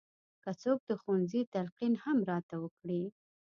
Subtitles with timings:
[0.43, 3.03] که څوک د ښوونځي تلقین هم راته وکړي.